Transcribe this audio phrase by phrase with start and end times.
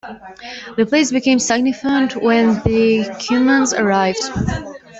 [0.77, 4.23] The place became significant when the Cumans arrived.